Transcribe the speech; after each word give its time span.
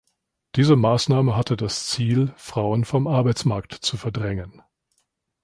Diese 0.55 0.75
Maßnahme 0.75 1.35
hatte 1.35 1.55
das 1.55 1.85
Ziel, 1.85 2.33
Frauen 2.35 2.85
vom 2.85 3.05
Arbeitsmarkt 3.05 3.71
zu 3.73 3.97
verdrängen. 3.97 4.63